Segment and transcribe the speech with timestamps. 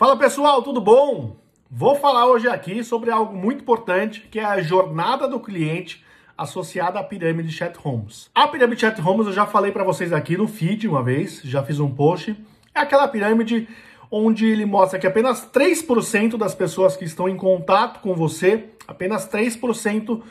[0.00, 1.36] Fala pessoal, tudo bom?
[1.70, 6.02] Vou falar hoje aqui sobre algo muito importante, que é a jornada do cliente
[6.38, 8.30] associada à pirâmide Chat Homes.
[8.34, 11.62] A pirâmide Chat Homes eu já falei para vocês aqui no feed uma vez, já
[11.62, 12.34] fiz um post.
[12.74, 13.68] É aquela pirâmide
[14.10, 19.28] onde ele mostra que apenas 3% das pessoas que estão em contato com você, apenas
[19.28, 20.22] 3%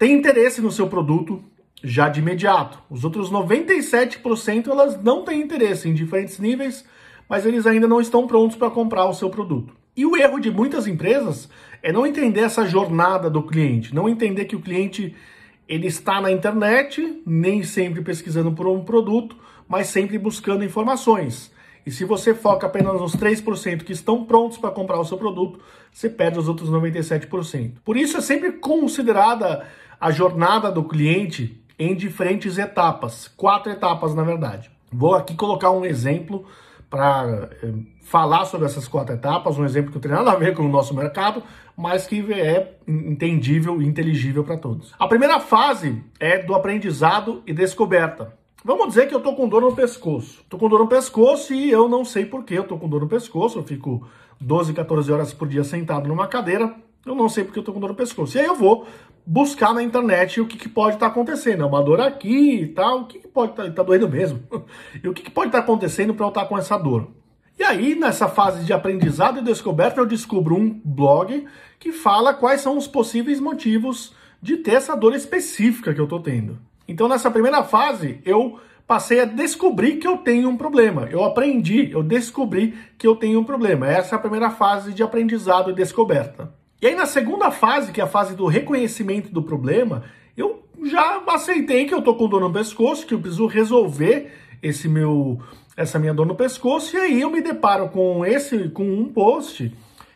[0.00, 1.44] tem interesse no seu produto
[1.80, 2.76] já de imediato.
[2.90, 6.84] Os outros 97% elas não têm interesse em diferentes níveis
[7.32, 9.74] mas eles ainda não estão prontos para comprar o seu produto.
[9.96, 11.48] E o erro de muitas empresas
[11.82, 15.16] é não entender essa jornada do cliente, não entender que o cliente
[15.66, 19.34] ele está na internet, nem sempre pesquisando por um produto,
[19.66, 21.50] mas sempre buscando informações.
[21.86, 25.58] E se você foca apenas nos 3% que estão prontos para comprar o seu produto,
[25.90, 27.76] você perde os outros 97%.
[27.82, 29.66] Por isso é sempre considerada
[29.98, 34.70] a jornada do cliente em diferentes etapas, quatro etapas na verdade.
[34.92, 36.44] Vou aqui colocar um exemplo
[36.92, 40.54] para eh, falar sobre essas quatro etapas, um exemplo que não tem nada a ver
[40.54, 41.42] com o nosso mercado,
[41.74, 44.92] mas que é entendível e inteligível para todos.
[44.98, 48.36] A primeira fase é do aprendizado e descoberta.
[48.62, 50.44] Vamos dizer que eu tô com dor no pescoço.
[50.50, 53.08] Tô com dor no pescoço e eu não sei por que eu com dor no
[53.08, 53.58] pescoço.
[53.58, 54.06] Eu fico
[54.38, 56.74] 12, 14 horas por dia sentado numa cadeira.
[57.04, 58.36] Eu não sei porque eu tô com dor no pescoço.
[58.36, 58.86] E aí eu vou
[59.26, 61.62] buscar na internet o que, que pode estar tá acontecendo.
[61.62, 64.42] É uma dor aqui e tal, o que, que pode estar tá, tá doendo mesmo?
[65.02, 67.08] e o que, que pode estar tá acontecendo para eu estar tá com essa dor?
[67.58, 71.44] E aí, nessa fase de aprendizado e descoberta, eu descubro um blog
[71.78, 76.20] que fala quais são os possíveis motivos de ter essa dor específica que eu estou
[76.20, 76.58] tendo.
[76.88, 81.08] Então, nessa primeira fase, eu passei a descobrir que eu tenho um problema.
[81.10, 83.86] Eu aprendi, eu descobri que eu tenho um problema.
[83.86, 86.61] Essa é a primeira fase de aprendizado e descoberta.
[86.82, 90.02] E aí na segunda fase, que é a fase do reconhecimento do problema,
[90.36, 94.88] eu já aceitei que eu tô com dor no pescoço, que eu preciso resolver esse
[94.88, 95.40] meu
[95.76, 99.72] essa minha dor no pescoço, e aí eu me deparo com esse com um post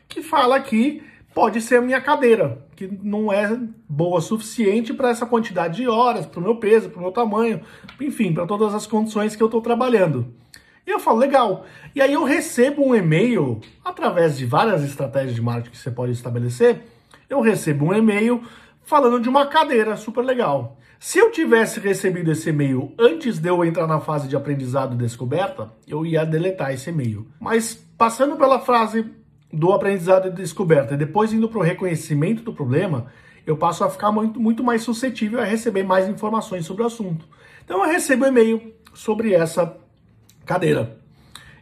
[0.08, 3.58] que fala que pode ser a minha cadeira, que não é
[3.89, 7.12] boa o suficiente para essa quantidade de horas, para o meu peso, para o meu
[7.12, 7.61] tamanho,
[8.01, 10.35] enfim, para todas as condições que eu estou trabalhando.
[10.86, 11.67] E eu falo, legal.
[11.95, 16.13] E aí eu recebo um e-mail, através de várias estratégias de marketing que você pode
[16.13, 16.83] estabelecer,
[17.29, 18.42] eu recebo um e-mail
[18.85, 20.79] falando de uma cadeira super legal.
[20.98, 24.98] Se eu tivesse recebido esse e-mail antes de eu entrar na fase de aprendizado e
[24.98, 27.27] descoberta, eu ia deletar esse e-mail.
[27.41, 29.05] Mas passando pela frase
[29.53, 33.07] do aprendizado e descoberta e depois indo para o reconhecimento do problema,
[33.45, 37.27] eu passo a ficar muito, muito mais suscetível a receber mais informações sobre o assunto.
[37.64, 39.77] Então eu recebo um e-mail sobre essa
[40.46, 40.98] cadeira.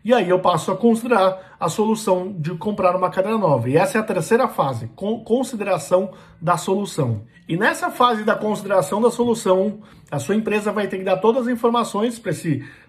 [0.04, 3.70] E aí eu passo a considerar a solução de comprar uma cadeira nova.
[3.70, 4.90] E essa é a terceira fase,
[5.24, 7.22] consideração da solução.
[7.48, 9.80] E nessa fase da consideração da solução,
[10.10, 12.32] a sua empresa vai ter que dar todas as informações para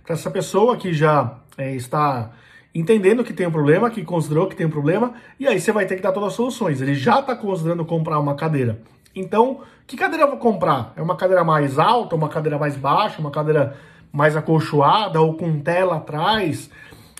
[0.09, 2.31] essa pessoa que já é, está
[2.73, 5.85] entendendo que tem um problema, que considerou que tem um problema, e aí você vai
[5.85, 6.81] ter que dar todas as soluções.
[6.81, 8.81] Ele já está considerando comprar uma cadeira.
[9.15, 10.91] Então, que cadeira eu vou comprar?
[10.97, 13.77] É uma cadeira mais alta, uma cadeira mais baixa, uma cadeira
[14.15, 16.69] mais acolchoada ou com tela atrás,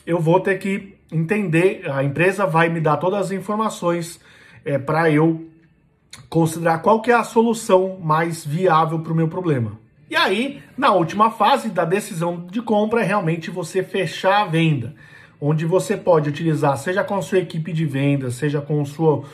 [0.08, 4.20] eu vou ter que entender, a empresa vai me dar todas as informações
[4.64, 5.46] é, para eu
[6.30, 9.74] considerar qual que é a solução mais viável para o meu problema.
[10.10, 14.96] E aí, na última fase da decisão de compra, é realmente você fechar a venda,
[15.42, 19.26] onde você pode utilizar, seja com a sua equipe de venda, seja com o seu,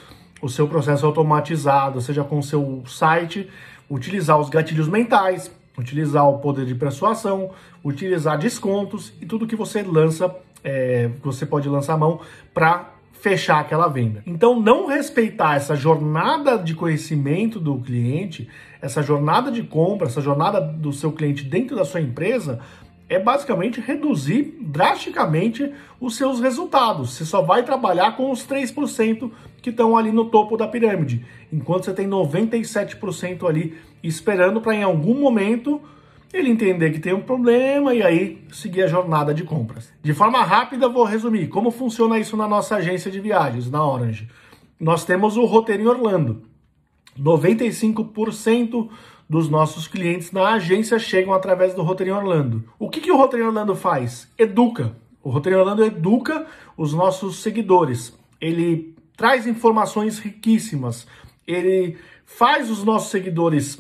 [0.42, 3.48] o seu processo automatizado, seja com o seu site,
[3.88, 7.52] utilizar os gatilhos mentais, utilizar o poder de persuasão,
[7.84, 10.34] utilizar descontos e tudo que você lança,
[10.64, 12.22] é, você pode lançar a mão
[12.54, 14.24] para fechar aquela venda.
[14.26, 18.50] Então, não respeitar essa jornada de conhecimento do cliente,
[18.82, 22.60] essa jornada de compra, essa jornada do seu cliente dentro da sua empresa,
[23.08, 27.12] é basicamente reduzir drasticamente os seus resultados.
[27.14, 29.30] Você só vai trabalhar com os 3%
[29.62, 34.84] que estão ali no topo da pirâmide, enquanto você tem 97% ali esperando para em
[34.84, 35.82] algum momento
[36.34, 39.92] ele entender que tem um problema e aí seguir a jornada de compras.
[40.02, 44.30] De forma rápida, vou resumir como funciona isso na nossa agência de viagens, na Orange.
[44.80, 46.44] Nós temos o roteiro em Orlando.
[47.20, 48.90] 95%
[49.30, 52.64] dos nossos clientes na agência chegam através do roteiro em Orlando.
[52.80, 54.30] O que, que o roteiro em Orlando faz?
[54.38, 54.96] Educa.
[55.24, 56.48] O roteiro em Orlando educa
[56.78, 58.18] os nossos seguidores.
[58.40, 61.06] Ele traz informações riquíssimas.
[61.46, 63.80] Ele faz os nossos seguidores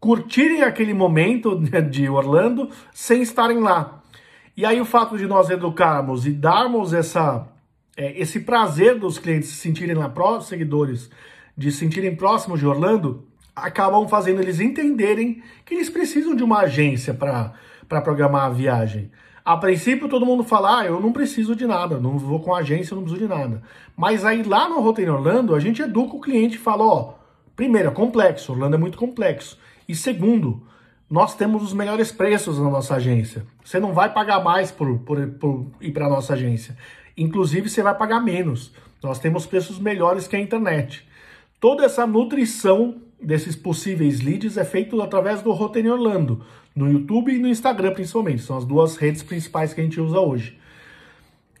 [0.00, 4.02] curtirem aquele momento né, de Orlando sem estarem lá.
[4.56, 7.46] E aí o fato de nós educarmos e darmos essa,
[7.96, 11.10] é, esse prazer dos clientes se sentirem lá próximos, seguidores,
[11.56, 13.24] de se sentirem próximos de Orlando,
[13.54, 19.10] acabam fazendo eles entenderem que eles precisam de uma agência para programar a viagem.
[19.44, 22.94] A princípio todo mundo fala, ah, eu não preciso de nada, não vou com agência,
[22.94, 23.62] não preciso de nada.
[23.96, 27.14] Mas aí lá no Roteiro Orlando, a gente educa o cliente e fala, ó,
[27.58, 29.58] primeiro, é complexo, Orlando é muito complexo.
[29.88, 30.62] E segundo,
[31.10, 33.44] nós temos os melhores preços na nossa agência.
[33.64, 36.76] Você não vai pagar mais por, por, por ir para a nossa agência.
[37.16, 38.72] Inclusive, você vai pagar menos.
[39.02, 41.04] Nós temos preços melhores que a internet.
[41.58, 46.44] Toda essa nutrição desses possíveis leads é feito através do Roteiro Orlando,
[46.76, 48.42] no YouTube e no Instagram principalmente.
[48.42, 50.56] São as duas redes principais que a gente usa hoje.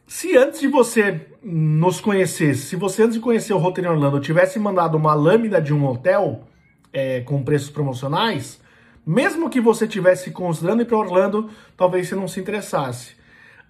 [0.08, 4.58] Se antes de você nos conhecer, se você antes de conhecer o Roteiro Orlando tivesse
[4.58, 6.44] mandado uma lâmina de um hotel
[6.90, 8.58] é, com preços promocionais,
[9.06, 13.16] mesmo que você tivesse considerando ir para Orlando, talvez você não se interessasse.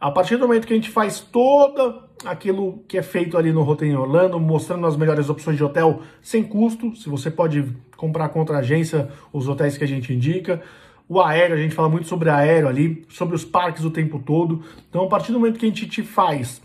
[0.00, 3.64] A partir do momento que a gente faz todo aquilo que é feito ali no
[3.64, 8.58] Roteiro Orlando, mostrando as melhores opções de hotel sem custo, se você pode comprar contra
[8.58, 10.62] a agência os hotéis que a gente indica,
[11.08, 14.62] o aéreo, a gente fala muito sobre aéreo ali, sobre os parques o tempo todo.
[14.88, 16.60] Então, a partir do momento que a gente te faz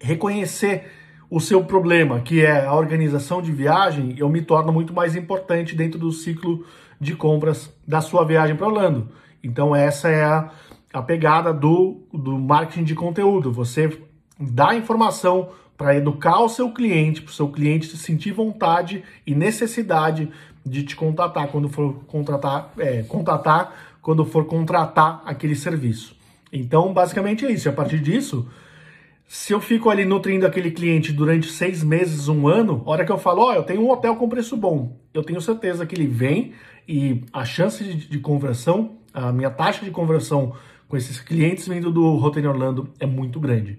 [0.00, 0.90] reconhecer
[1.30, 5.74] o seu problema, que é a organização de viagem, eu me torno muito mais importante
[5.74, 6.64] dentro do ciclo
[7.00, 9.08] de compras da sua viagem para Orlando.
[9.42, 10.50] Então, essa é a
[10.94, 13.50] a pegada do, do marketing de conteúdo.
[13.50, 13.98] Você
[14.38, 19.34] dá informação para educar o seu cliente, para o seu cliente se sentir vontade e
[19.34, 20.30] necessidade
[20.64, 26.16] de te contatar quando for contratar, é, contatar quando for contratar aquele serviço.
[26.52, 27.68] Então, basicamente é isso.
[27.68, 28.48] A partir disso,
[29.26, 33.18] se eu fico ali nutrindo aquele cliente durante seis meses, um ano, hora que eu
[33.18, 36.06] falo, ó, oh, eu tenho um hotel com preço bom, eu tenho certeza que ele
[36.06, 36.52] vem
[36.86, 40.54] e a chance de, de conversão, a minha taxa de conversão
[40.86, 43.78] com esses clientes vindo do Roteiro Orlando é muito grande.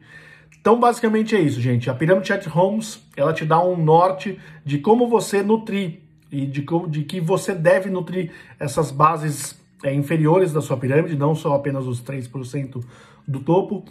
[0.60, 1.92] Então, basicamente é isso, gente.
[1.92, 6.00] A Pirâmide Chat Homes, ela te dá um norte de como você nutrir
[6.32, 11.36] e de, de que você deve nutrir essas bases é, inferiores da sua pirâmide, não
[11.36, 12.84] só apenas os 3%
[13.28, 13.84] do topo.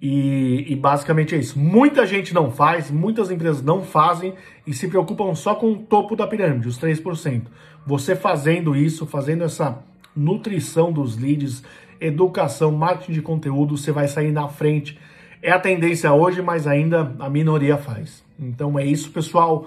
[0.00, 1.56] E, e, basicamente é isso.
[1.56, 4.34] Muita gente não faz, muitas empresas não fazem
[4.66, 7.42] e se preocupam só com o topo da pirâmide, os 3%.
[7.86, 9.78] Você fazendo isso, fazendo essa
[10.14, 11.62] nutrição dos leads,
[12.00, 14.98] educação, marketing de conteúdo, você vai sair na frente.
[15.40, 18.24] É a tendência hoje, mas ainda a minoria faz.
[18.38, 19.66] Então é isso, pessoal.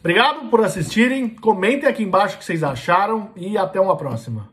[0.00, 1.28] Obrigado por assistirem.
[1.28, 4.48] Comentem aqui embaixo o que vocês acharam e até uma próxima.